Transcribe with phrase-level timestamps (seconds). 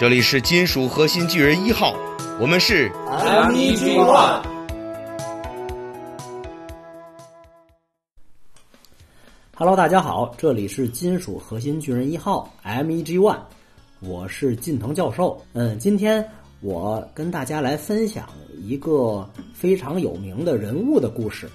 [0.00, 1.94] 这里是金属核心巨人一号，
[2.40, 4.42] 我们是 MEG One。
[9.54, 13.40] Hello，大家好，这里是金属核心巨人一号 MEG One，
[14.00, 15.38] 我是近藤教授。
[15.52, 16.26] 嗯，今天
[16.62, 18.26] 我跟大家来分享
[18.56, 21.46] 一个非常有名的人物的故事。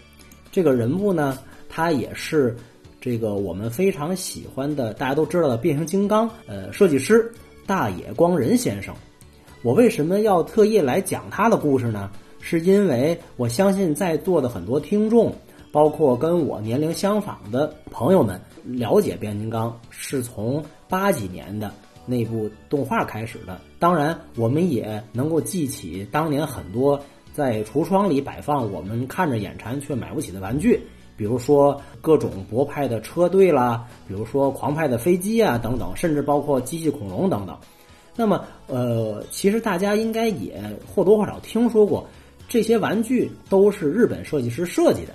[0.51, 2.55] 这个人物呢，他也是
[3.01, 7.33] 这个我们非常喜欢的，大家都知道的变形金刚呃设计师
[7.65, 8.93] 大野光仁先生。
[9.61, 12.11] 我为什么要特意来讲他的故事呢？
[12.39, 15.35] 是因为我相信在座的很多听众。
[15.71, 21.69] 包括跟我年龄相仿的朋友们了解变形金刚，是从八几年的
[22.05, 23.59] 那部动画开始的。
[23.77, 26.97] 当然，我们也能够记起当年很多
[27.33, 30.79] 在橱窗里摆放我们看着眼馋却买不起的玩具，
[31.17, 37.57] 比如说各种博派的车队啦，比如说狂派的飞机啊等等，甚至包括机器恐龙等等。
[38.15, 42.07] 那么，呃，其实大家应该也或多或少听说过，
[42.47, 45.13] 这些玩具都是日本设计师设计的。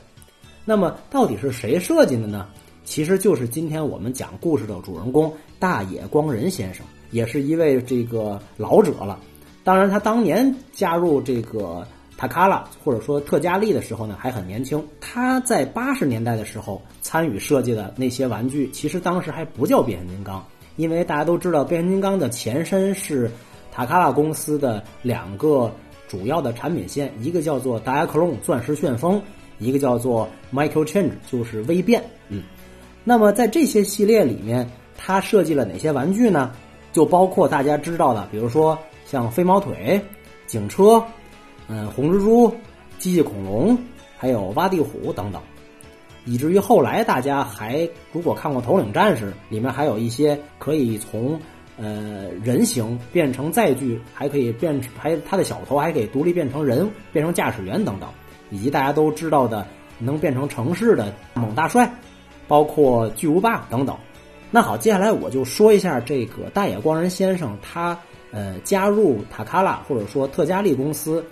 [0.64, 2.46] 那么到底是谁设计的呢？
[2.84, 9.18] 其实就是今天我们讲故事的主人公大野光仁先生，也是一位这个老者了。
[9.62, 11.86] 当然，他当年加入这个
[12.20, 14.86] 塔卡拉或者说特加利的时候呢，还很年轻。
[15.00, 20.44] 他在八十年代的时候参与设计的那些玩具，其实当时还不叫变形金刚，
[20.76, 23.30] 因为大家都知道变形金刚的前身是
[23.72, 25.72] 塔卡拉公司的两个
[26.08, 29.18] 主要的产品线，一个叫做达亚克隆钻石旋风。
[29.58, 32.42] 一个叫做 Michael Change，就是微变，嗯，
[33.04, 36.52] 那么在这些系列里面，他设计了哪些玩具呢？
[36.92, 40.00] 就包括大家知道的，比如说像飞毛腿、
[40.46, 41.04] 警车、
[41.72, 42.52] 嗯红蜘蛛、
[42.98, 43.78] 机器恐龙，
[44.18, 45.40] 还有挖地虎等等，
[46.24, 51.40] 以至于后来大家还如果看过头领战士，里面还有一些可以从
[51.78, 58.08] 呃人形变成载具，还可以变成还他的小头还可以独立变成人，变成驾驶员等等。
[58.52, 59.64] 以及大家都知道的
[59.96, 61.88] 能变成城市的猛大帅，
[62.48, 63.96] 包括巨无霸等等。
[64.50, 67.96] 那好，接下来我就说一下这个大野光仁先生他
[68.32, 71.24] 呃加入塔卡拉或者说特加利公司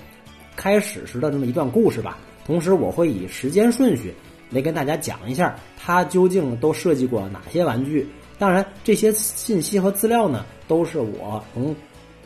[0.59, 2.19] 开始时的这么一段故事吧。
[2.45, 4.13] 同时，我会以时间顺序
[4.51, 8.07] 来跟大家讲一下他究竟都设计过哪些玩具。
[8.39, 11.75] 当然，这些信息和资料呢都是我从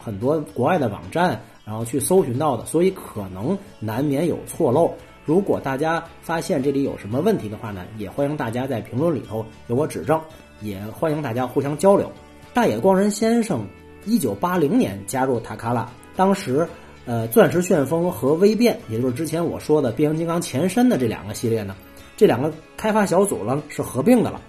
[0.00, 1.41] 很多国外的网站。
[1.65, 4.92] 然后去搜寻到的，所以可能难免有错漏。
[5.25, 10.21] 如果大家发现这里有什么问题的话呢，也欢迎大家在评论里头给我指正，
[10.60, 12.10] 也欢迎大家互相交流。
[12.53, 13.65] 大野光仁先生
[14.04, 16.69] 一九八零年加入塔卡拉，当时，
[17.04, 21.74] 呃，钻石旋风和微变，也就是之前我说的变形金刚前身的这两个系列呢，
[22.16, 24.40] 这两个开发小组呢是合并的了。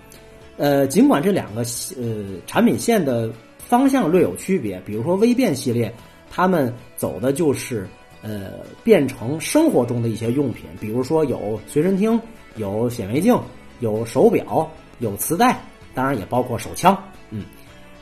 [0.58, 1.62] 呃，尽管这两个
[1.98, 5.94] 呃产品线的方向略有区别，比如说微变系列。
[6.36, 7.88] 他们走的就是，
[8.24, 8.54] 呃，
[8.84, 12.20] 变成生活中的一些用品，比如说有随身听、
[12.56, 13.40] 有显微镜、
[13.82, 15.64] 有手表、有磁带，
[15.94, 16.98] 当然也包括手枪。
[17.30, 17.46] 嗯，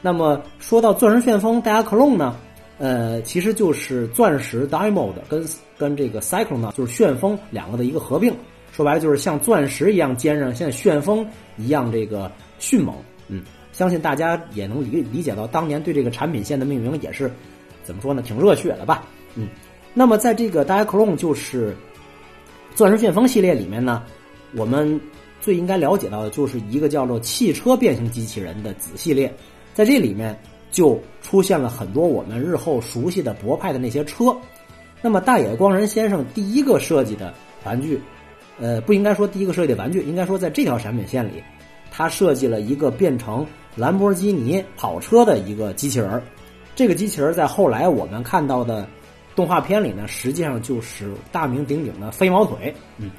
[0.01, 2.37] 那么说到钻石旋风 d i a c l o n 呢，
[2.81, 5.45] 呃，其实就是钻石 Diamond 跟
[5.77, 8.33] 跟这个 Cyclone 呢，就是旋风两个的一个合并。
[8.71, 11.23] 说白了就是像钻石一样坚韧，像旋风
[11.57, 12.95] 一样这个迅猛。
[13.27, 17.31] 嗯，相信大家也能理理解到当年对这个产品线的命名也是。
[17.83, 18.21] 怎么说呢？
[18.23, 19.05] 挺热血的吧？
[19.35, 19.47] 嗯，
[19.93, 21.75] 那么在这个 Diaclone 就是
[22.73, 24.03] 钻石旋风系列里面呢，
[24.55, 24.99] 我们
[25.39, 29.31] 最应该了解到的就是一个叫做汽车变形机器人的子系列，
[29.73, 30.35] 在这里面
[30.71, 34.35] 就出现了很多我们日后熟悉的博派的那些车。
[35.01, 37.33] 那么大野光仁先生第一个设计的
[37.63, 37.99] 玩具，
[38.59, 41.41] 呃，不应该说第一个设计的玩具，应该说在这条产品线里，
[41.91, 43.45] 他设计了一个变成
[43.75, 46.21] 兰博基尼跑车的一个机器人。
[46.75, 48.87] 这个机器人在后来我们看到的
[49.35, 52.73] 动画片里呢，实际上就是大名鼎鼎的飞毛腿。
[52.97, 53.09] 嗯，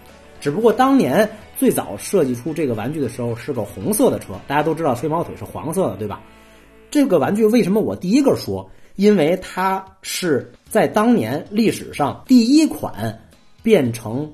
[0.40, 6.20] 只不过当年最早设计出这个玩具的时候是个红色的车，大家都知道飞毛腿是黄色的，对吧？
[6.92, 8.70] 这个玩具为什么我第一个说？
[8.96, 13.18] 因为它是在当年历史上第一款
[13.62, 14.30] 变成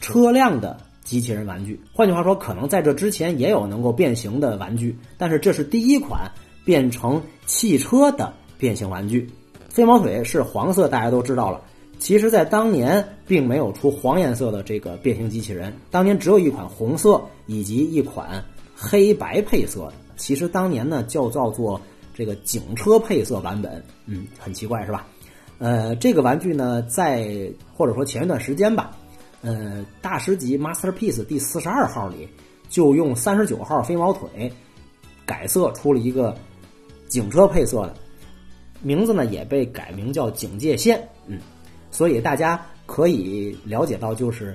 [0.00, 1.78] 车辆的机器人玩具。
[1.92, 6.22] 换句话说，可能在这之前也有能够变形的玩具，但是这是第一款
[6.64, 8.32] 变成汽车的。
[8.56, 9.26] 变形玩具，
[9.68, 11.60] 飞毛腿是黄色，大家都知道了。
[11.98, 18.42] 其实，在当年并没有出黄颜色的这个变形机器人，当年只有一款红色以及一款
[18.74, 19.92] 黑白配色的。
[20.16, 21.80] 其实当年呢，叫叫做
[22.20, 25.06] 这个警车配色版本，嗯，很奇怪是吧？
[25.56, 28.94] 呃，这个玩具呢，在或者说前一段时间吧，
[29.40, 32.28] 呃，大师级 Masterpiece 第四十二号里，
[32.68, 34.52] 就用三十九号飞毛腿
[35.24, 36.36] 改色出了一个
[37.08, 37.94] 警车配色的。
[38.82, 41.38] 名字呢也被改名叫警戒线，嗯，
[41.90, 44.54] 所以大家可以了解到，就是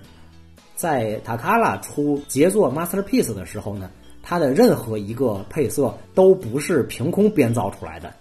[0.75, 3.89] 在塔卡拉出杰作 masterpiece 的时候呢，
[4.27, 8.11] 它的任何一个配色都不是凭空编造出来的，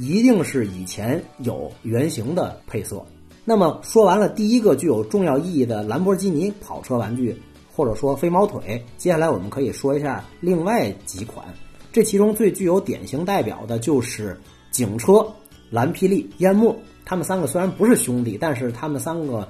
[0.00, 3.00] 一定是以前有原型的配色。
[3.44, 7.40] 那么说完了第一个具有重要意义的兰博基尼跑车玩具，
[7.72, 11.46] 或者说飞毛腿，接下来我们可以说一下另外几款。
[11.92, 14.36] 这其中最具有典型代表的就是
[14.72, 15.24] 警车、
[15.70, 16.76] 蓝霹雳、烟幕。
[17.04, 19.46] 他们三个虽然不是兄弟，但是他们三个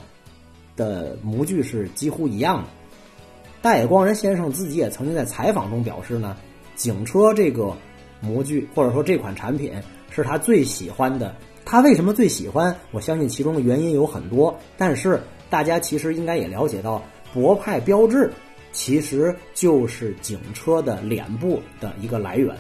[0.77, 2.69] 的模具是几乎一样的。
[3.63, 6.35] 大野光人先生自己也曾经在采访中表示呢，
[6.77, 7.77] 警车这个
[8.21, 9.73] 模具或者说这款产品
[10.11, 11.35] 是他最喜欢的。
[11.63, 12.75] 他为什么最喜欢？
[12.91, 15.21] 我相信其中的原因有很多，但是
[15.51, 17.03] 大家其实应该也了解到，
[17.35, 18.33] 博派标志
[18.73, 22.57] 其实就是警车的脸部的一个来源。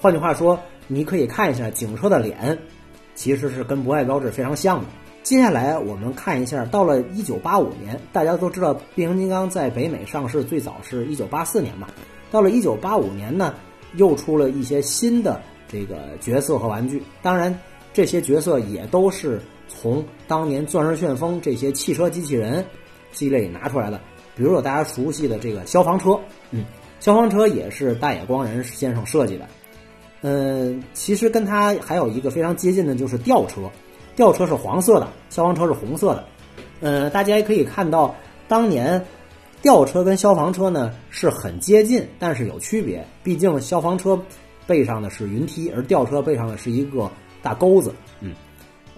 [0.00, 0.58] 换句话说，
[0.88, 2.58] 你可以看一下警车的脸，
[3.14, 4.86] 其实是跟博派标志非常像的。
[5.26, 11.88] 接下来我们看一下，到了一九八五年，大家都知道变形金刚在北美上市最早是一九八四年嘛，
[12.30, 13.52] 到了一九八五年呢，
[13.96, 17.52] 又出了一些新的这个角色和玩具，当然。
[17.92, 22.62] 这些角色也都是从当年钻石旋风这些汽车机器人
[23.10, 23.98] 系列里拿出来的，
[24.36, 26.16] 比如说大家熟悉的这个消防车，
[26.52, 26.64] 嗯，
[27.00, 29.48] 消防车也是大野光人先生设计的。
[30.20, 33.62] 嗯，其实跟他还有一个非常接近的就是吊车，
[34.16, 36.24] 吊车是黄色的，消防车是红色的。
[36.80, 38.12] 嗯，大家也可以看到，
[38.48, 39.00] 当年
[39.62, 44.20] 吊车跟消防车呢是很接近，但是有区别，毕竟消防车
[44.66, 47.08] 背上的是云梯，而吊车背上的是一个。
[47.42, 48.34] 大钩子，嗯，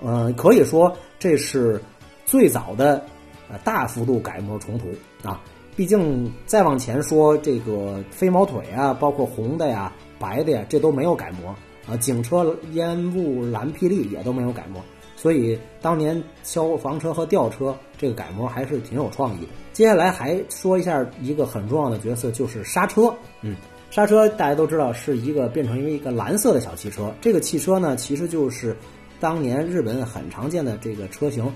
[0.03, 1.79] 呃，可以说这是
[2.25, 3.05] 最早的
[3.51, 4.87] 呃大幅度改模重涂
[5.23, 5.43] 啊。
[5.77, 11.51] 毕竟再往前说，这个飞毛腿啊，包括红的呀、白的呀，这都没有改模
[11.87, 11.95] 啊。
[11.99, 14.83] 警车、烟雾、蓝霹雳也都没有改模，
[15.21, 19.49] 所以当年消防车和吊车这个改模还是挺有创意的。
[19.73, 23.13] 接下来还说一下一个很重要的角色，就是刹车，
[23.43, 23.57] 嗯。
[23.91, 28.77] 刹车大家都知道是一个变成一个一个蓝色的小汽车，这个汽车呢其实就是
[29.19, 31.51] 当年日本很常见的这个车型，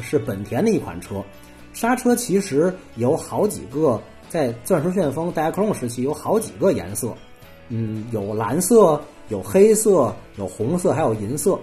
[0.00, 1.24] 是本田的一款车。
[1.72, 7.14] 刹车其实有好几个，在钻石旋风、戴克隆时期有好几个颜色，
[7.68, 11.56] 嗯，有蓝色、有黑色、有红色，还有银色，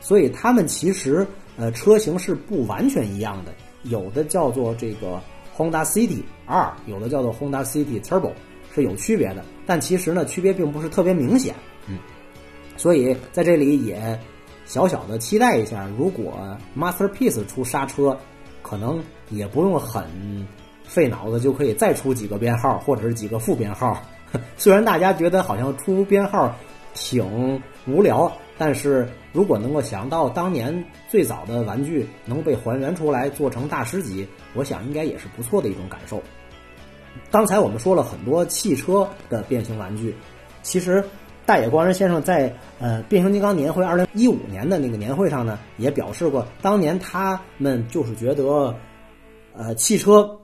[0.00, 1.26] 所以它们其实
[1.56, 3.52] 呃车型是不完全一样的，
[3.84, 5.20] 有的叫做这个
[5.56, 8.32] Honda City 二有的叫做 Honda City Turbo。
[8.72, 11.52] 是有区别的，但其实呢，区别并不是特别明显，
[11.88, 11.98] 嗯，
[12.76, 14.16] 所以在这里也
[14.64, 18.16] 小小的期待一下，如果 Masterpiece 出刹车，
[18.62, 20.06] 可能也不用很
[20.84, 24.00] 费脑子就可以再出几个编号或者是几个副编号。
[24.56, 26.54] 虽然大家觉得好像出编号
[26.94, 36.22] 挺无聊，但是如果能够想到当年最早的玩具能被还原出来做成大师级，我想应该也是不错的一种感受。
[37.30, 40.14] 刚才我们说了很多汽车的变形玩具，
[40.62, 41.02] 其实
[41.46, 48.74] 大野光人先生在呃变形金刚年会二零一五年的那个年会上呢，也表示过，当年他们就是觉得，
[49.56, 50.38] 呃汽车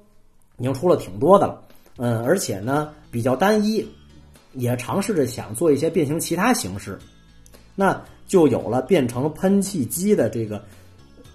[0.56, 1.62] 已经出了挺多的了，
[1.98, 3.86] 嗯，而且呢比较单一，
[4.54, 6.98] 也尝试着想做一些变形其他形式，
[7.76, 10.60] 那就有了变成喷气机的这个。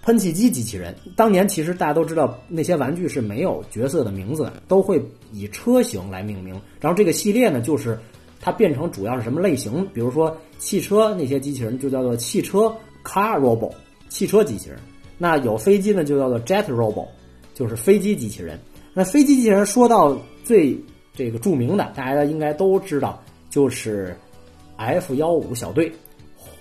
[0.04, 6.60] 喷气机机器人，当年其实大家都知道，那些玩具是没有角色的名字，都会以车型来命名。
[6.80, 7.96] 然后这个系列呢，就是
[8.40, 9.86] 它变成主要是什么类型？
[9.94, 12.62] 比如说汽车那些机器人就叫做汽车
[13.04, 13.72] car robot，
[14.08, 14.78] 汽车机器人。
[15.18, 17.06] 那有飞机呢，就叫做 jet robot，
[17.54, 18.58] 就是飞机机器人。
[18.92, 20.76] 那飞机机器人说到最
[21.14, 24.18] 这个著名的，大家应该都知道，就是
[24.78, 25.92] F 幺五小队，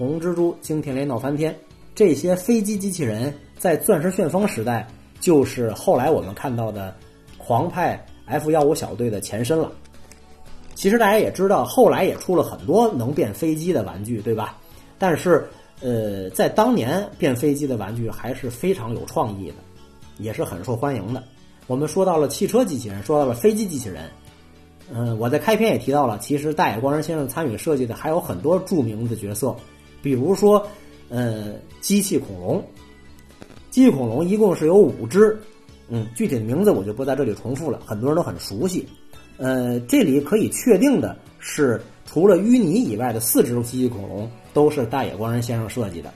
[0.02, 1.56] 红蜘蛛惊天雷闹翻天。
[1.94, 4.88] 这些飞机机器人在钻石旋风时代，
[5.20, 6.96] 就是后来我们看到的
[7.38, 9.72] 狂派 F 幺五小队的前身了。
[10.74, 14.58] 其实大家也知道，后来也出了很多能变飞机的玩具，对吧？
[14.98, 15.48] 但是，
[15.82, 19.58] 呃，在当年变飞机的玩具还是非常有创意的，
[20.18, 21.24] 也是很受欢迎的。
[21.68, 24.10] 我们说到了汽车机器人，说到了飞机机器人。
[24.92, 29.56] 嗯，我在开篇也提到了，其实大野光人先生参与设计的还有很多著名的角色，
[30.02, 30.66] 比如说。
[31.14, 32.64] 呃，机器恐龙，
[33.70, 35.38] 机器恐龙一共是有五只，
[35.90, 38.88] 嗯，具体的名字我就不在这里重复了，很多人都很熟悉。
[39.36, 46.14] 呃，这里可以确定的是，除了淤泥以外的四只机器恐龙都是大野光人先生设计的，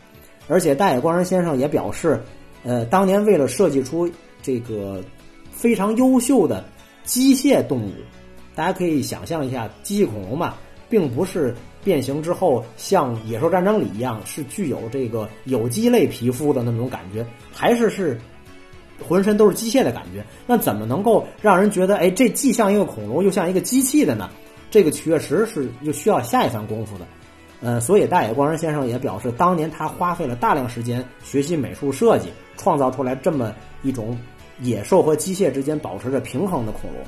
[0.48, 2.18] 而且大野光人先生也表示，
[2.64, 4.10] 呃，当年为了设计出
[4.42, 5.04] 这个
[5.52, 6.64] 非常优秀的
[7.04, 7.92] 机械动物，
[8.56, 10.56] 大家可以想象一下，机器恐龙嘛，
[10.90, 11.54] 并不是
[11.86, 18.20] 变形之后像《野兽战争》里一样是具有这个有机类皮肤的那种感觉，还是是
[19.08, 20.26] 浑身都是机械的感觉。
[20.48, 24.30] 那怎么能够让人觉得，哎，这既像一个恐龙，又像一个机器的呢？
[24.72, 27.06] 这个确实是就需要下一番功夫的。
[27.62, 34.18] 呃，所以大野光人先生也表示，当年他花费了大量时间学习美术设计，创造出来这么一种
[34.60, 37.02] 野兽和机械之间保持着平衡的恐龙。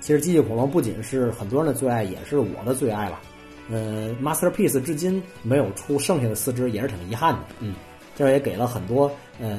[0.00, 3.20] 其实机器恐龙不仅是很多人的最爱，也是我的最爱了。
[3.70, 7.40] 呃，Masterpiece 至今没有出剩下的四只，也是挺遗憾的。
[7.60, 7.74] 嗯，
[8.14, 9.58] 这也给了很多呃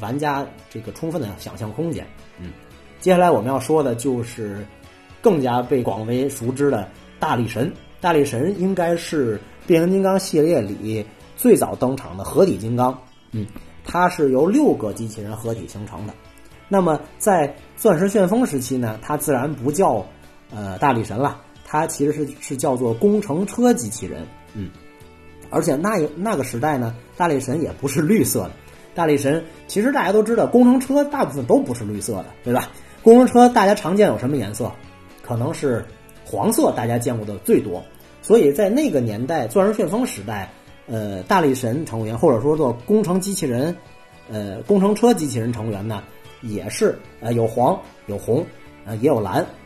[0.00, 2.06] 玩家这个充分的想象空间。
[2.38, 2.52] 嗯，
[3.00, 4.66] 接下来我们要说的就是
[5.22, 7.72] 更加被广为熟知的大力神。
[8.00, 11.06] 大力神应该是变形金刚系列里
[11.36, 12.98] 最早登场的合体金刚。
[13.32, 13.46] 嗯，
[13.84, 16.14] 它是由六个机器人合体形成的。
[16.68, 20.04] 那么在钻石旋风时期呢，它自然不叫
[20.50, 21.40] 呃大力神了，
[21.74, 24.24] 它其实是是叫做工程车机器人。
[24.54, 24.70] 嗯，
[25.50, 28.52] 而且那那个时代呢，大力神也不是绿色的。
[28.94, 32.70] 大力神其实大家都知道，工程车大部分都不是绿色的，对吧？
[33.02, 34.70] 工程车大家常见有什么颜色？
[35.20, 35.84] 可能是
[36.24, 37.82] 黄色，大家见过的最多。
[38.22, 40.48] 所以在那个年代，钻石旋风时代，
[40.86, 43.76] 呃，大力神成员或者说做工程机器人，
[44.30, 46.04] 呃，工程车机器人成员呢，
[46.40, 47.76] 也是呃有黄
[48.06, 48.46] 有红，
[48.86, 49.63] 呃也有蓝，嗯，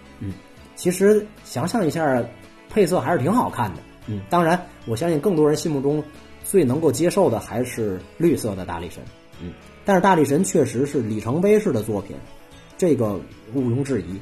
[0.79, 2.25] 其实想象一下，
[2.71, 4.57] 配色还是挺好看的，嗯，当然
[4.87, 6.01] 我相信更多人心目中
[6.45, 9.03] 最能够接受的还是绿色的大力神，
[9.43, 9.53] 嗯，
[9.85, 12.17] 但是大力神确实是里程碑式的作品，
[12.77, 13.21] 这个
[13.55, 14.21] 毋庸置疑。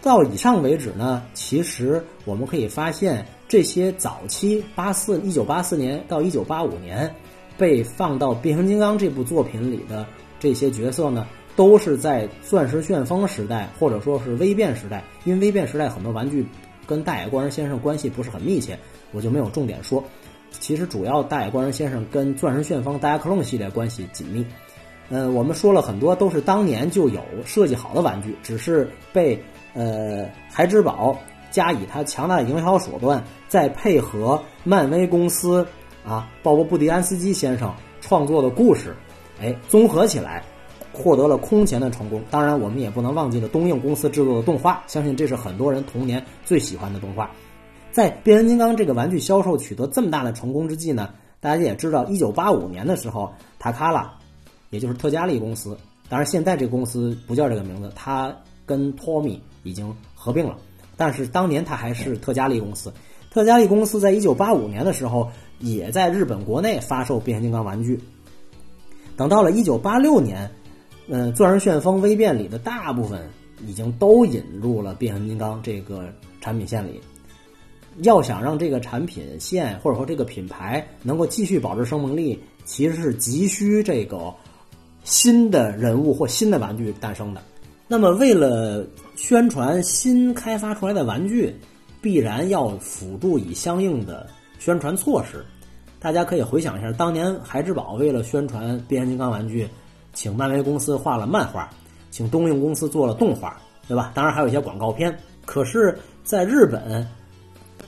[0.00, 7.12] 到以上为止呢，其实我们可以发现，这些早期八四一九八四年到一九八五年
[7.58, 10.06] 被放到变形金刚这部作品里的
[10.38, 15.02] 这些角色呢，都是在钻石旋风时代或者说是微变时代。
[15.24, 16.46] 因为微变时代很多玩具
[16.86, 18.78] 跟大野光人先生关系不是很密切，
[19.12, 20.02] 我就没有重点说。
[20.50, 24.44] 其实主要大野光人先生跟钻石旋风、大家克隆系列关系紧密。
[25.08, 29.42] 嗯，我们说了很多都是当年就有设计好的玩具，只是被。
[29.74, 31.18] 呃，孩之宝
[31.50, 35.66] 加以它强大的营销手段，再配合漫威公司
[36.04, 38.94] 啊，鲍勃·布迪安斯基先生创作的故事，
[39.40, 40.44] 哎，综合起来，
[40.92, 42.22] 获得了空前的成功。
[42.30, 47.30] 当然，我们也不能忘记了东映公司制作的动画，相信这是很多人童年最喜欢的动画。
[47.90, 54.12] 在变形金刚这个玩具销售取得这么大的成功之际呢，大家也知道，一九八五年的时候，塔卡拉，
[54.70, 55.76] 也就是特加利公司，
[56.08, 58.34] 当然现在这个公司不叫这个名字，它
[58.66, 59.42] 跟托米。
[59.64, 60.56] 已经合并了，
[60.96, 62.92] 但是当年它还是特加利公司。
[63.30, 65.30] 特加利公司在一九八五年的时候，
[65.60, 67.96] 也在日本国内发售变形金刚玩具。
[69.16, 70.50] 等到了一九八六年，
[71.08, 73.20] 嗯，钻石旋风微变里的大部分
[73.66, 77.00] 已经都引入了变形金刚这个产品线里。
[77.98, 84.32] 要想让这个产品线或者说这个品牌能够继续保持生命力，其实是急需这个
[85.04, 87.42] 新的人物或新的玩具诞生的。
[87.86, 91.54] 那么，为了宣传新开发出来的玩具，
[92.00, 94.26] 必然要辅助以相应的
[94.58, 95.44] 宣传措施。
[96.00, 99.68] 大家可以回想一下，当年孩之宝为了宣传变形金刚玩具，
[100.12, 101.70] 请漫威公司画了漫画，
[102.10, 104.12] 请东映公司做了动画，对吧？
[104.14, 105.16] 当然还有一些广告片。
[105.44, 107.06] 可是，在日本，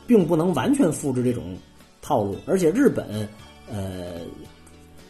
[0.06, 1.56] 并不能完全复制这种
[2.02, 3.28] 套路，而且日本，
[3.70, 4.20] 呃，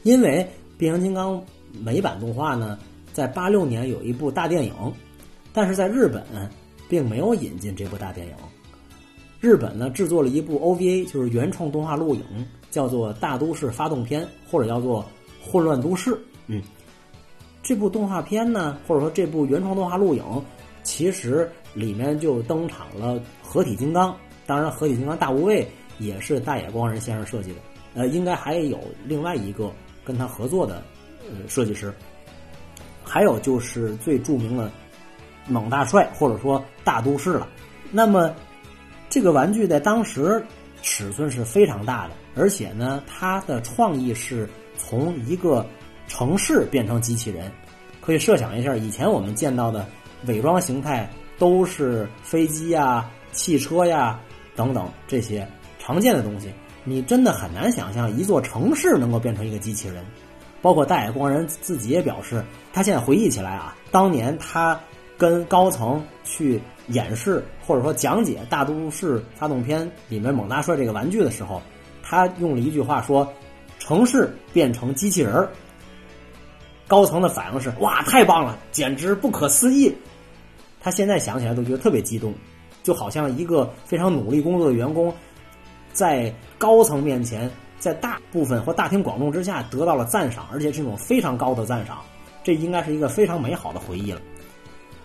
[0.03, 1.43] 因为变形金刚
[1.73, 2.79] 美版动画呢。
[3.13, 4.73] 在八六年有一部大电影，
[5.53, 6.21] 但是在日本
[6.89, 8.35] 并没有引进这部大电影。
[9.41, 12.25] 日本呢制作了一部 OVA，就是原创动画录影，
[12.73, 15.01] 叫做《大都市发动片》或者叫做
[15.49, 16.11] 《混乱都市》。
[16.49, 16.61] 嗯，
[17.65, 20.23] 这部动画片呢，或者说这部原创动画录影，
[20.83, 24.15] 其实里面就登场了合体金刚。
[24.47, 25.67] 当然，合体金刚大无畏
[25.99, 27.57] 也是大野光人先生设计的。
[27.95, 29.73] 呃，应该还有另外一个
[30.05, 30.83] 跟他合作的
[31.23, 31.93] 呃设计师。
[33.03, 34.71] 还有就是最著名的
[35.49, 37.49] 猛大帅，或者说大都市了。
[37.91, 38.35] 那么
[39.09, 40.45] 这个玩具在当时
[40.83, 45.65] 尺寸是非常大的，而且呢，它的创意是从一个
[46.09, 47.51] 城市变成机器人。
[48.01, 49.87] 可以设想一下，以前我们见到的
[50.27, 51.09] 伪装形态
[51.39, 54.21] 都是飞机呀、汽车呀
[54.55, 56.53] 等等这些常见的东西，
[56.85, 60.05] 你真的很难想象一座城市能够变成一个机器人。
[60.61, 64.79] 包括大野光人自己也表示，他现在回忆起来啊，当年他
[65.17, 71.63] 跟高层去演示或者说讲解《大都市发动片》里面猛大帅这个玩具的时候，
[72.03, 73.31] 他用了一句话说
[73.79, 75.49] ：“城市变成机器人儿。”
[76.87, 79.95] 高层的反应是：“哇，太棒了，简直不可思议！”
[80.81, 82.35] 他现在想起来都觉得特别激动。
[82.83, 85.11] 就好像一个非常努力工作的员工，
[85.95, 92.03] 在高层面前，在大部分或大庭广众之下得到了赞赏，而且是种非常高的赞赏，
[92.43, 94.21] 这应该是一个非常美好的回忆了。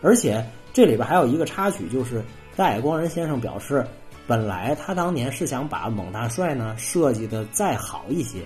[0.01, 2.21] 而且这里边还有一个插曲，就是
[2.57, 3.87] 戴光人先生表示，
[4.27, 8.39] 本来他当年是想把猛大帅呢设计的再好一些，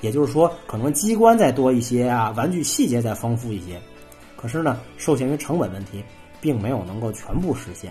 [0.00, 3.80] 也就是说，可能机关再多一些啊，玩具细节再丰富一些。
[4.36, 6.04] 可是呢，受限于成本问题，
[6.40, 7.90] 并没有能够全部实现。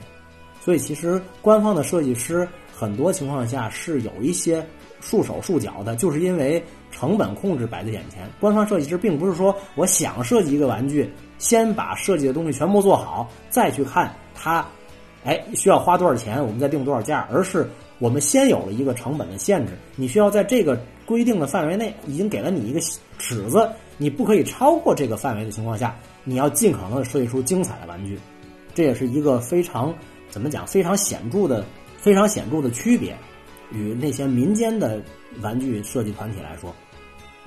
[0.63, 4.65] 所以，其实官方的设计师很多情况下是有一些
[4.99, 8.27] 束手束脚的，就是因为成本控制摆在眼前。
[8.39, 14.65] 官方设计师并不是说我想设计一个玩具，先把设计的东西全部做好，再去看它，
[15.23, 17.69] 哎，需要花多少钱，我们再定多少价，而是
[17.99, 22.79] 我们先有了一个成本的限制，你需要在这个规定的范围内，已经给了你一个
[23.17, 25.95] 尺子，你不可以超过这个范围的情况下。
[26.27, 28.19] 你要尽可能的设计出精彩的玩具，
[28.73, 29.93] 这也是一个非常
[30.27, 31.63] 怎么讲非常显著的、
[31.99, 33.15] 非常显著的区别，
[33.71, 34.99] 与那些民间的
[35.41, 36.73] 玩具设计团体来说。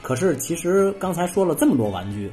[0.01, 2.31] 可是，其实刚才说了这么多玩具，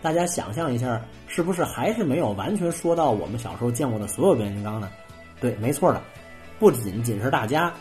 [0.00, 4.88] 大家想象一下，是不是还是没有完全说到我们小时候见过的所有变形金刚呢？
[5.40, 6.00] 对，没错的，
[6.60, 7.74] 不仅仅是大家，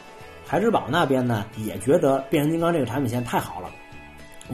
[0.45, 3.69] 孩之宝那边呢也觉得变形金刚这个产品线太好了，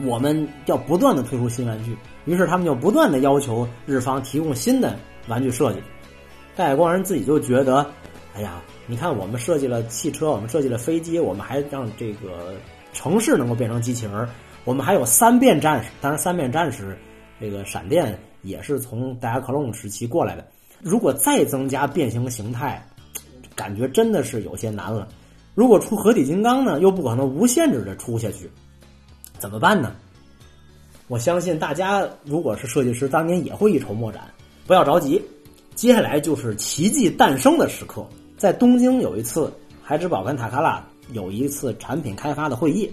[0.04, 1.96] 我们要不断的推出新玩具。
[2.24, 4.96] 于是他们就不断的要求日方提供新的
[5.28, 5.82] 玩具设计。
[6.56, 7.86] 戴光人自己就觉得，
[8.34, 12.54] 哎呀，你看我们设计了汽车，我们设计了飞机，我们还让这个
[12.92, 14.28] 城市能够变成机器人，
[14.64, 15.90] 我们还有三变战士。
[16.00, 16.96] 当然，三变战士
[17.40, 20.46] 这个闪电也是从戴亚克隆时期过来的。
[20.80, 22.82] 如果再增加变形形态，
[23.54, 25.08] 感觉真的是有些难了。
[25.54, 28.50] 如果出合体金刚呢，又不可能无限制的出下去，
[29.38, 29.92] 怎么办呢？
[31.08, 34.22] 我相信大家如果是设计师，当年也会一筹莫展。
[34.66, 35.22] 不要着急，
[35.74, 38.06] 接下来就是奇迹诞生的时刻。
[38.38, 42.90] 在东京有一次，孩之宝跟塔卡拉有一次产品开发的会议，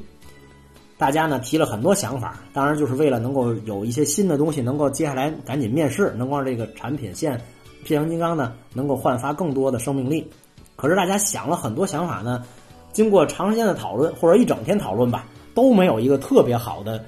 [0.98, 7.40] 大家呢提了很多想法，当然就是为了能够有一些新的东西，能够接下来赶紧面世，能够让这个产品线
[7.86, 10.30] 变形金刚呢能够焕发更多的生命力。
[10.76, 12.44] 可是大家想了很多想法呢，
[12.92, 17.04] 经过长时间的讨论或者一整天讨论吧，都没有一个特别好的。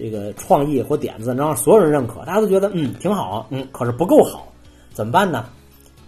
[0.00, 4.46] 这个创意或点子能让所有人认可，大家都觉得嗯挺好，嗯，可是不够好，
[4.92, 5.46] 怎么办呢？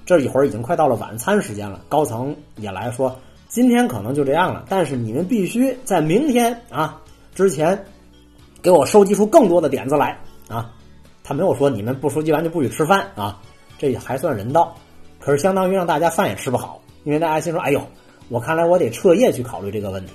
[0.06, 3.16] 这一会儿已经快到了晚餐时间了，高层也来说，
[3.48, 7.00] 今天可能就这样了，但是你们必须在明天啊
[7.34, 7.84] 之前
[8.62, 10.70] 给我收集出更多的点子来啊。
[11.24, 13.40] 他没有说你们不收集完就不许吃饭啊，
[13.76, 14.72] 这还算人道，
[15.18, 17.80] 可是相当于让大家饭也吃不好，因为大家心说，哎呦，
[18.30, 20.12] 我看来我得彻夜去考虑这个问题。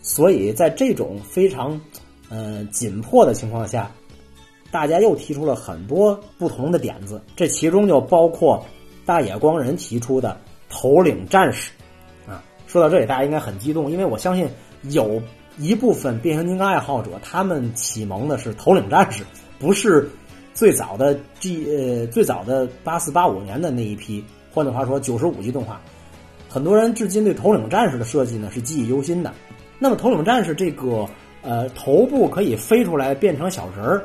[0.00, 1.78] 所以在这种非常，
[2.30, 3.90] 呃紧迫的情况下，
[4.70, 8.64] 大家又提出了很多不同的点子，这其中就包括
[9.04, 11.70] 大野光人提出的头领战士，
[12.26, 14.48] 啊，说到这里大家应该很激动，因为我相信
[14.90, 15.20] 有
[15.58, 19.22] 一部分变形金刚爱好者，他们启蒙的是头领战士，
[19.58, 20.08] 不是
[20.52, 25.80] 最早的 G 呃最早的八四八五年的那一批，换句话说九十五集动画，
[26.52, 29.32] 很多人至今对头领战士的设计呢是记忆犹新的。
[29.78, 31.08] 那么头领战士这个
[31.40, 34.04] 呃头部可以飞出来变成小人儿，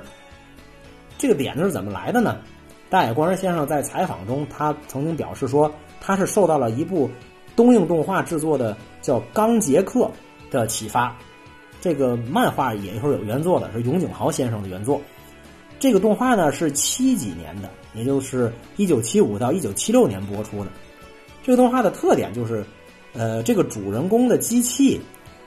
[1.18, 2.38] 这个点子是怎么来的呢？
[2.90, 7.10] 大野光人先生在采访中，他曾经表示说，他是受到了一部
[7.54, 10.10] 东映动画制作的叫《钢杰克》
[10.50, 11.14] 的启发。
[11.82, 15.02] 这个漫画也是有原作的，是永井豪先生的原作。
[15.80, 20.72] 这个动画呢是七几年的，也就是一九七五到一九七六年播出的。
[21.48, 22.62] 这个动画的特点就是，
[23.14, 25.00] 呃，这个主人公的机器。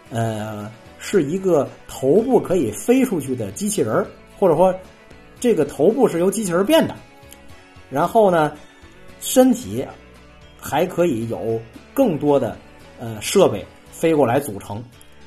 [0.09, 4.07] 呃，是一个头部可以飞出去的机器人儿，
[4.39, 4.75] 或者说，
[5.39, 6.97] 这个头部是由机器人变的。
[7.91, 8.51] 然后呢，
[9.21, 9.87] 身体
[10.59, 11.61] 还可以有
[11.93, 12.57] 更多的
[12.99, 14.83] 呃设备飞过来组成。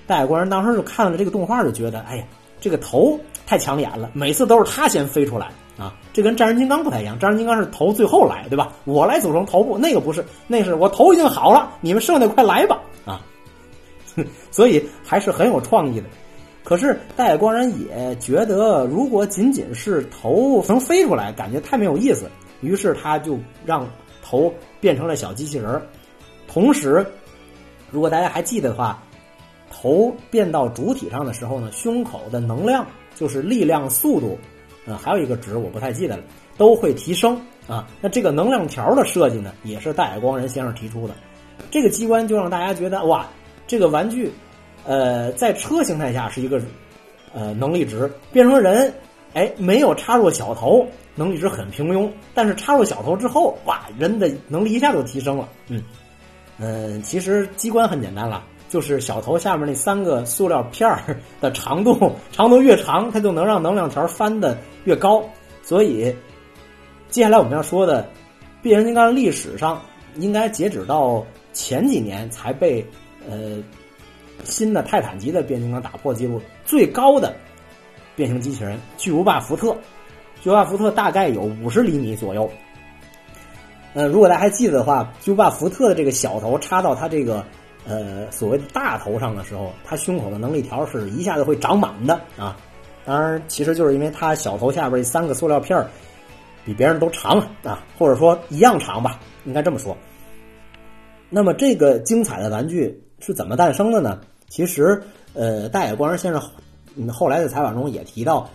[0.08, 2.26] 戴国人当时就看了这个动画，就觉得，哎呀，
[2.60, 5.96] 这个头太抢眼了，每次都是他先飞出来啊。
[6.12, 8.74] 这跟战神金刚不太一样，战神金刚是头最后来，对吧？
[8.86, 13.22] 我来组成头部，那个不是，那是我头已经好了，你们剩下快来吧啊。
[14.52, 16.08] 所以还是很有创意的，
[16.64, 22.30] 可是大野光人也觉得，如果仅仅是头能飞出来，感觉太没有意思。
[22.62, 23.88] 于是他就让
[24.24, 25.82] 头变成了小机器人儿。
[26.48, 27.06] 同时，
[27.90, 29.02] 如果大家还记得的话，
[29.72, 34.38] 头变到主体上的时候呢，胸口的能量就是力量、速度，
[34.86, 36.24] 呃，还有一个值我不太记得了，
[36.58, 37.88] 都会提升啊。
[38.02, 41.14] 那这个能量条的设计呢，也是大野光人先生提出的。
[41.72, 43.26] 这个机关就让大家觉得哇。
[43.66, 44.30] 这个玩具，
[44.86, 46.62] 呃，在车形态下是一个
[47.34, 48.94] 呃能力值，变成人，
[49.34, 55.48] 哎，没有插入小头，能力值很平庸，但是插入小头之后，哇，人的能力一下就提升了。
[55.70, 55.82] 嗯
[56.60, 61.02] 嗯，其实机关很简单了，就是小头下面那三个塑料片儿
[61.40, 65.24] 的长度，长度越长，它就能让能量条翻的越高。
[65.62, 66.14] 所以，
[67.10, 68.10] 接下来我们要说的
[68.62, 69.82] 变形金刚历史上，
[70.16, 72.86] 应该截止到前几年才被
[73.30, 73.64] 呃
[74.44, 77.34] 新的泰坦级的变形金刚打破记录，最高的
[78.16, 79.76] 变形机器人巨无霸福特。
[80.42, 82.52] 巨无霸福特大概有五十厘米左右。
[83.94, 87.46] 呃，如果大家还记得的话，巨无霸福特的这个小头插到它这个
[87.88, 92.58] 呃所谓的大头上的时候，它胸口的能力条是一下子会长满的啊。
[93.06, 95.90] 当然，其实就是因为它小头下边这三个塑料片儿
[96.66, 99.96] 比别人都长啊，或者说一样长吧，应该这么说。
[101.30, 104.22] 那么这个精彩的玩具是怎么诞生的呢？
[104.48, 106.42] 其实，呃，大野光先生
[107.12, 108.50] 后来在采访中也提到，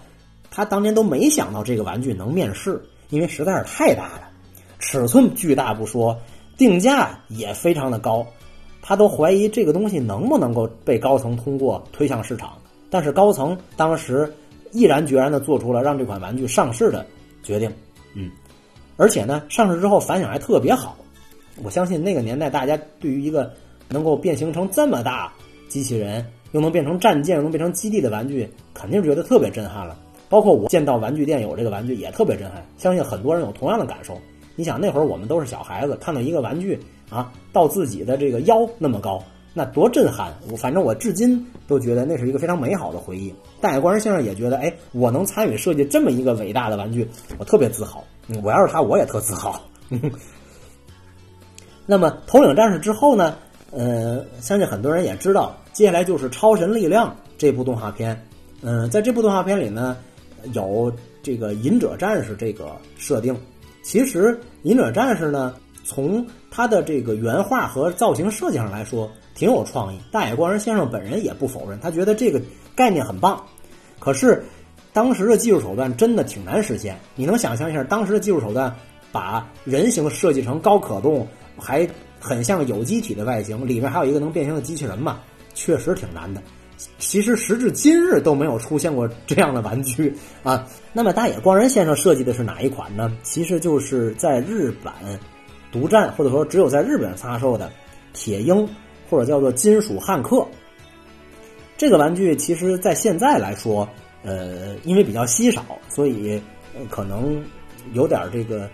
[0.50, 2.80] 他当年都没想到这个玩具能面世，
[3.10, 4.30] 因为实在是太大了，
[4.78, 6.16] 尺寸巨大不说，
[6.56, 8.26] 定价也非常的高，
[8.80, 12.56] 他都怀疑这个东西能不能够被高层通过推向市场。
[12.90, 14.32] 但是高层当时
[14.72, 17.04] 毅然决然地做出了让这款玩具上市的
[17.42, 17.72] 决定，
[18.14, 18.30] 嗯，
[18.96, 20.96] 而且呢，上市之后反响还特别好。
[21.62, 23.52] 我相信那个年代大家对于一个
[23.88, 25.32] 能够变形成这么大
[25.68, 29.98] 机器人，又能变成战舰，又能变成基地的玩具，肯定觉得特别震撼了。
[30.28, 34.16] 包括我见到玩具店有这个玩具也特别震撼，相信很多人有同样的感受。
[34.56, 36.78] 你想那会儿我们都是小孩子，看到一个玩具
[37.10, 39.22] 啊，到自己的这个腰那么高。
[39.54, 40.32] 那多震撼！
[40.50, 43.34] 我反正我至今都觉得那是一个非常美好的回忆。
[43.60, 47.08] 大野光先生也觉得，哎，我能参与设计这么一个伟大的玩具，
[47.38, 48.04] 我特别自豪。
[48.42, 49.60] 我要是他，我也特自豪。
[51.86, 53.36] 那么头领战士之后呢？
[53.70, 58.18] 呃，相信很多人也知道，接下来就是超神力量这部动画片。
[58.62, 59.96] 嗯，在这部动画片里呢，
[60.54, 60.90] 有
[61.22, 63.36] 这个隐者战士这个设定。
[63.82, 72.42] 其实隐者战士呢，从它的这个原画和造型设计上来说，挺有创意，大野光人先生本人也不否认，他觉得这个
[72.74, 73.40] 概念很棒。
[74.00, 74.42] 可是，
[74.92, 76.98] 当时的技术手段真的挺难实现。
[77.14, 78.74] 你能想象一下，当时的技术手段
[79.12, 81.24] 把人形设计成高可动，
[81.56, 85.20] 还很像有机体的外形，里面还有一个能变形的机器人嘛？
[85.54, 86.42] 确实挺难的。
[86.98, 90.66] 其实时至今日都没有出现过这样的玩具啊。
[90.92, 93.16] 那么大野光人先生设计的是哪一款呢？
[93.22, 94.92] 其实就是在日本
[95.70, 97.70] 独占，或者说只有在日本发售的
[98.12, 98.68] 铁鹰。
[99.08, 100.46] 或者叫做金属汉克，
[101.76, 103.88] 这个玩具其实在现在来说，
[104.22, 106.40] 呃，因为比较稀少，所以
[106.90, 107.42] 可能
[107.92, 108.68] 有点这个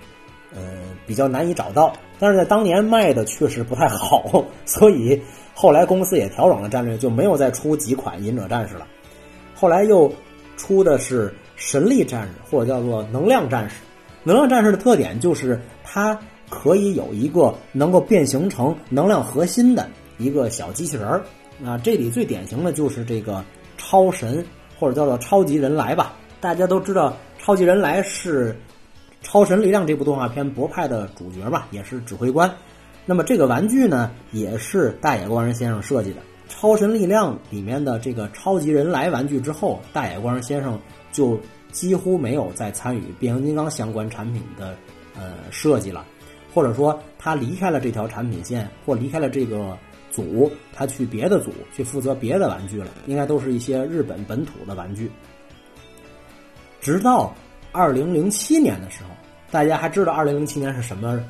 [0.52, 0.60] 呃
[1.06, 1.92] 比较难以找到。
[2.18, 5.20] 但是在当年卖的确实不太好，所以
[5.52, 8.86] 后来公司也调整了战略，就没有再出几款隐者战士了。
[9.54, 10.10] 后来又
[10.56, 13.76] 出的是神力战士，或者叫做能量战士。
[14.22, 16.18] 能量战士的特点就是它
[16.48, 19.86] 可以有一个能够变形成能量核心的。
[20.18, 21.24] 一个小机器人儿，
[21.64, 23.44] 啊，这里最典型的就是这个
[23.76, 24.44] 超神
[24.78, 26.14] 或者叫做超级人来吧。
[26.40, 28.52] 大家都知道，超级人来是
[29.22, 32.52] 《超神力量》这部动画片博派的主角嘛，也是指挥官。
[33.06, 36.20] 那么这个玩具呢，也是大野光人先生设计的。
[36.48, 40.78] 《超神力量》里面的这个超级人来玩具之后，大野光人先生
[41.10, 41.40] 就
[41.72, 44.76] 几乎没有再参与变形金刚相关产品的
[45.16, 46.04] 呃设计了，
[46.52, 49.76] 或者说他离开了这条产品线，或离开了这个。
[50.14, 55.10] 组他去别的组去负责别的玩具了，应该都是一些日本本土的玩具。
[56.80, 57.34] 直到
[57.72, 59.10] 二零零七年的时候，
[59.50, 61.20] 大家还知道二零零七年是什么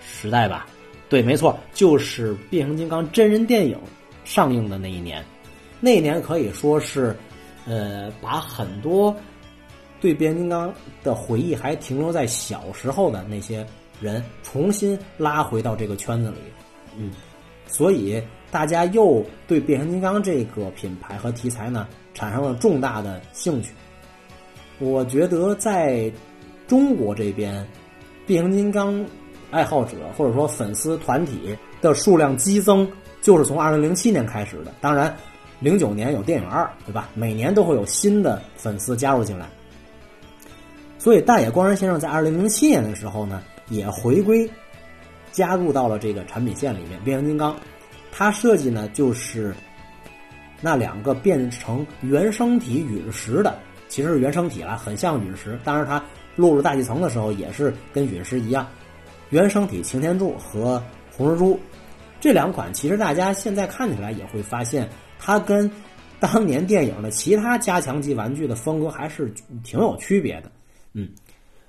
[0.00, 0.66] 时代吧？
[1.08, 3.76] 对，没错，就是变形金刚真人电影
[4.24, 5.24] 上映的那一年。
[5.80, 7.16] 那一年可以说是，
[7.66, 9.14] 呃，把很多
[10.00, 10.72] 对变形金刚
[11.02, 13.66] 的回忆还停留在小时候的那些
[14.00, 16.36] 人重新拉回到这个圈子里，
[16.96, 17.10] 嗯。
[17.66, 23.72] 所以大家又对变形金刚这个品牌和题材呢产生了重大的兴趣。
[24.78, 26.10] 我觉得在
[26.66, 27.66] 中国这边，
[28.26, 29.04] 变形金刚
[29.50, 32.88] 爱好者或者说粉丝团体的数量激增，
[33.20, 34.72] 就是从二零零七年开始的。
[34.80, 35.14] 当然，
[35.60, 37.08] 零九年有电影二，对吧？
[37.14, 39.46] 每年都会有新的粉丝加入进来。
[40.98, 44.48] 所以大野光人先生在二零零七年的时候呢，也回归。
[45.34, 47.56] 加入到了这个产品线里面，变形金刚，
[48.12, 49.52] 它设计呢就是
[50.60, 55.58] 那两个变成原生体陨石的，其实是原生体了，很像陨石。
[55.64, 56.00] 当然，它
[56.36, 58.64] 落入大气层的时候也是跟陨石一样。
[59.30, 61.58] 原生体擎天柱和红蜘蛛
[62.20, 65.68] 这两款，其实大家现在看起来也会发现，它跟
[66.20, 70.52] 当年电影的其他加强级玩具的风格还是挺有区别的。
[70.92, 71.08] 嗯，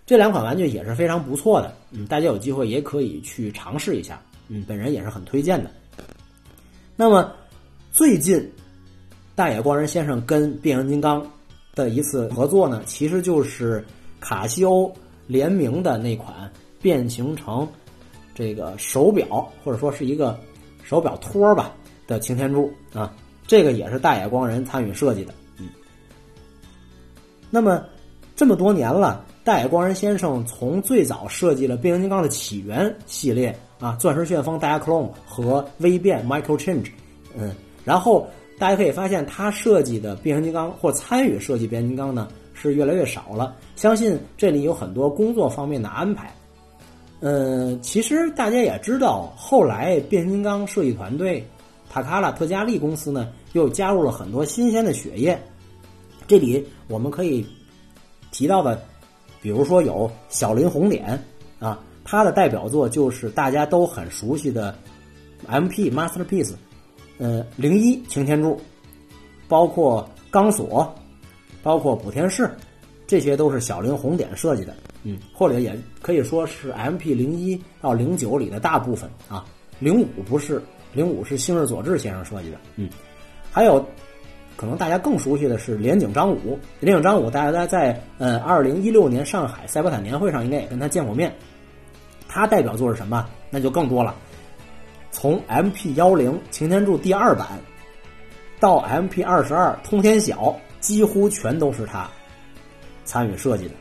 [0.05, 5.71] 这两款玩具也是非常不错的，嗯，大家有机会也可以去尝试一下，嗯，本人也是很推荐的。
[6.95, 7.33] 那么
[7.91, 8.51] 最近
[9.33, 11.25] 大野光人先生跟变形金刚
[11.73, 13.83] 的一次合作呢，其实就是
[14.19, 14.93] 卡西欧
[15.25, 17.67] 联名的那款变形成
[18.35, 20.39] 这个手表，或者说是一个
[20.83, 21.73] 手表托吧
[22.05, 23.11] 的擎天柱啊，
[23.47, 25.67] 这个也是大野光人参与设计的，嗯。
[27.49, 27.83] 那么
[28.35, 29.25] 这么多年了。
[29.45, 36.87] 大野光人先生从最早设计了变形金刚的起源系列啊，钻石旋风 Diaclone 和微变 Micro Change，
[37.37, 37.53] 嗯，
[37.83, 38.27] 然后
[38.57, 43.55] 大家可以发现他设计的变形金刚或参与设计变形金刚呢是越来越少了。
[43.75, 46.33] 相信这里有很多工作方面的安排。
[47.19, 51.45] 嗯，其实大家也知道，后来变形金刚设计团队
[51.87, 55.39] 塔卡拉特加利公司呢又加入了很多新鲜的血液。
[56.25, 57.45] 这里我们可以
[58.31, 58.83] 提到的。
[59.45, 61.23] 比如说有小林红点
[61.59, 64.75] 啊，他的代表作就是大家都很熟悉的
[65.45, 65.91] M.P.
[65.91, 66.55] Masterpiece，
[67.19, 68.59] 呃，零一擎天柱，
[69.47, 70.91] 包括钢索，
[71.61, 72.49] 包括补天士，
[73.05, 77.13] 这些都是小林红点设计的，嗯，或者也可以说是 M.P.
[77.13, 79.45] 零一到零九里的大部分啊，
[79.77, 80.59] 零五不是，
[80.91, 82.89] 零五是星日佐治先生设计的，嗯，
[83.51, 83.85] 还有。
[84.57, 91.33] 可能大家更熟悉的是连井张武，连井张武，大家在呃二零一六年上海赛博坦年会上应该也跟他见过面。
[92.27, 93.27] 他代表作是什么？
[93.49, 94.15] 那就更多了。
[95.11, 97.47] 从 MP 幺零擎天柱第二版
[98.59, 102.09] 到 MP 二十二通天晓，几乎全都是他
[103.03, 103.73] 参与设计的，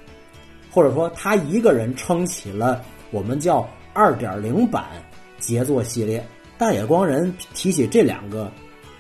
[0.73, 4.85] 或者说他一个人撑起了我们叫二点零版
[5.39, 6.25] 杰作系列。
[6.59, 8.51] 大野光人提起这两个。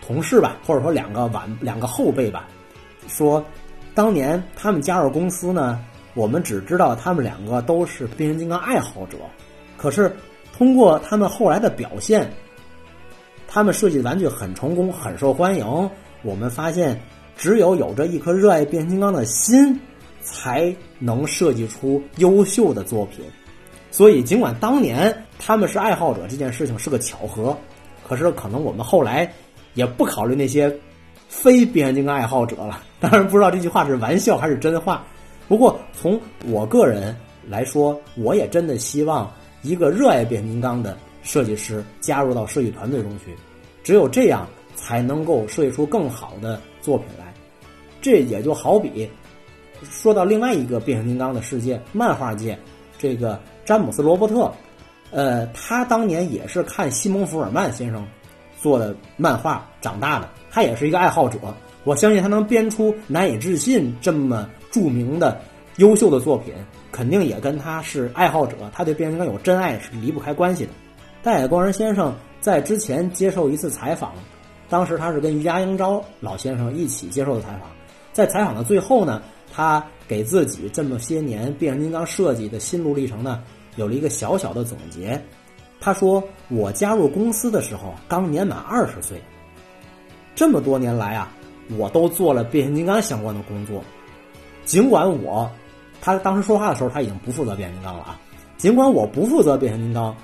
[0.07, 2.47] 同事吧，或者说两个晚两个后辈吧，
[3.09, 3.43] 说
[3.95, 5.81] 当年他们加入公司呢，
[6.14, 9.17] 我们只知道他们两个都是变形金刚爱好者，
[9.79, 10.14] 可是
[10.55, 12.31] 通过他们后来的表现，
[13.49, 15.90] 他们设计的玩具很成功，很受欢迎。
[16.23, 17.01] 我们发现，
[17.37, 19.81] 只有有着一颗热爱变形金刚的心，
[20.21, 23.25] 才能设计出优秀的作品。
[23.90, 27.57] 所以，尽管当年他们是爱好者这件事情是个巧合，
[28.07, 29.33] 可是可能我们后来。
[29.74, 30.74] 也不考虑那些
[31.28, 32.82] 非变形金刚爱好者了。
[33.00, 35.04] 当然，不知道这句话是玩笑还是真话。
[35.46, 37.14] 不过，从我个人
[37.48, 39.30] 来说，我也真的希望
[39.62, 43.34] 一个热爱变形金刚的设计师加入到设计团队中去。
[43.82, 47.32] 只有这样，才能够设计出更好的作品来。
[48.00, 49.10] 这也就好比
[49.82, 52.58] 说到另外一个变形金刚的世界——漫画界，
[52.98, 54.50] 这个詹姆斯·罗伯特，
[55.10, 58.06] 呃，他当年也是看西蒙·福尔曼先生。
[58.64, 61.38] 做的漫画长大的，他也是一个爱好者。
[61.85, 65.38] 我相信他能编出难以置信这么著名的、
[65.77, 66.55] 优秀的作品，
[66.90, 70.70] 肯定也跟他是爱好者，他对变形金刚有真爱是离不开关系的。
[71.22, 74.14] 大野光人先生在之前接受一次采访，
[74.70, 77.68] 当时他是跟于家英昭老先生一起接受的采访，
[78.14, 79.20] 在采访的最后呢，
[79.53, 83.42] 他给自己这么些年变形金刚设计的心路历程呢，
[83.77, 85.22] 有了一个小小的总结。
[85.85, 89.20] 他说：“我加入公司的时候刚年满二十岁，
[90.35, 91.31] 这么多年来啊，
[91.77, 93.85] 我都做了变形金刚相关的工作。
[94.64, 95.51] 尽管我，
[96.01, 98.18] 他当时说话的时候他已经不负责变形金刚了啊。
[98.57, 100.16] 尽管我不负责变形金刚，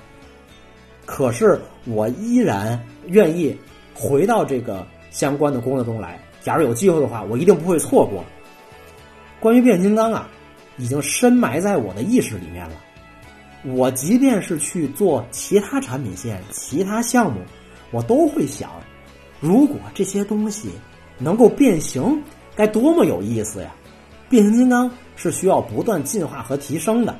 [1.05, 3.55] 可是我依然愿意
[3.93, 6.19] 回到这个相关的工作中来。
[6.41, 8.25] 假如有机会的话，我一定不会错过。
[9.39, 10.27] 关于变形金刚啊，
[10.77, 12.75] 已经深埋在我的意识里面了。”
[13.63, 17.39] 我即便是去做其他产品线、其他项目，
[17.91, 18.71] 我都会想：
[19.39, 20.71] 如果这些东西
[21.19, 22.21] 能够变形，
[22.55, 23.71] 该多么有意思呀！
[24.29, 27.15] 变形金刚是需要不断进化和提升的。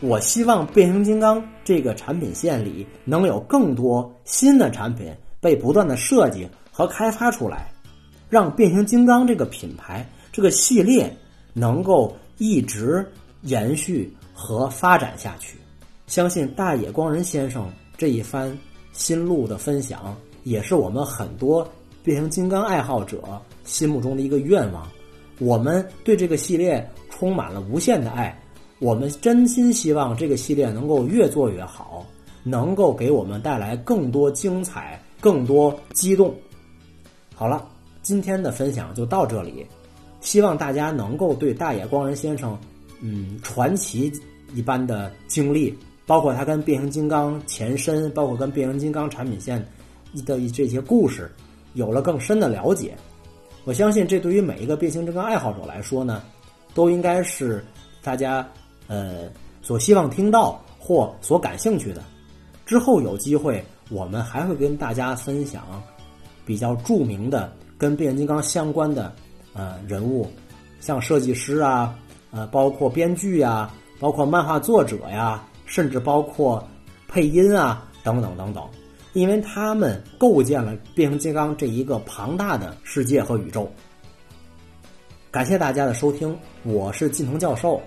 [0.00, 7.70] 我希望变形金刚这个产品线里能有更多新的产品被不断的设计和开发出来，
[8.30, 11.14] 让变形金刚这个品牌、这个系列
[11.52, 13.06] 能够一直
[13.42, 14.10] 延续。
[14.34, 15.56] 和发展下去，
[16.08, 18.54] 相信大野光人先生这一番
[18.92, 21.66] 心路的分享，也是我们很多
[22.02, 23.22] 变形金刚爱好者
[23.62, 24.86] 心目中的一个愿望。
[25.38, 28.36] 我们对这个系列充满了无限的爱，
[28.80, 32.04] 我们真心希望这个系列能够越做越好，
[32.42, 36.34] 能够给我们带来更多精彩、更多激动。
[37.34, 37.66] 好了，
[38.02, 39.66] 今天的分享就到这里，
[40.20, 42.58] 希望大家能够对大野光人先生。
[43.00, 44.12] 嗯，传奇
[44.54, 45.76] 一般的经历，
[46.06, 49.58] 包括他跟变形金刚前身，包括跟变形金刚产品线
[50.26, 51.30] 的这些故事，
[51.74, 52.94] 有了更深的了解。
[53.64, 56.22] 我相信，这对于每一个变形金刚爱好者来说呢，
[56.74, 57.64] 都应该是
[58.02, 58.46] 大家
[58.86, 59.30] 呃
[59.62, 62.02] 所希望听到或所感兴趣的。
[62.66, 65.82] 之后有机会，我们还会跟大家分享
[66.46, 69.12] 比较著名的跟变形金刚相关的
[69.54, 70.28] 呃人物，
[70.80, 71.98] 像设计师啊，
[72.34, 73.70] 呃，包括编剧呀，
[74.00, 76.66] 包括漫画作者呀，甚至包括
[77.06, 78.68] 配音啊，等等等等，
[79.12, 83.70] 因为他们构建了变形金刚这一个庞大的世界和宇宙。
[85.30, 87.80] 感谢大家的收听，我是近藤教授。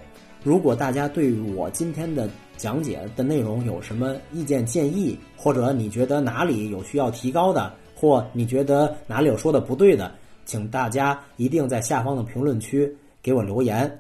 [0.44, 10.10] 如果大家对我今天的讲解的内容有什么意见建议，或者你觉得哪里有需要提高的，或你觉得哪里有说的不对的，
[10.46, 12.90] 请大家一定在下方的评论区
[13.22, 14.00] 给我留言。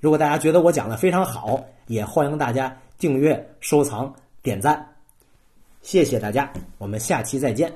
[0.00, 4.86] 如果大家觉得我讲的非常好，也欢迎大家订阅、收藏、点赞。
[5.82, 7.72] 谢谢大家，我们下期再见。